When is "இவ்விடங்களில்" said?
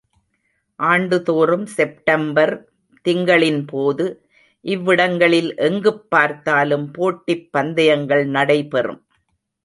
4.65-5.55